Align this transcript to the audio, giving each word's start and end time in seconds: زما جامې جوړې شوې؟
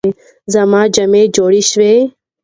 زما 0.53 0.81
جامې 0.95 1.23
جوړې 1.35 1.61
شوې؟ 1.69 1.93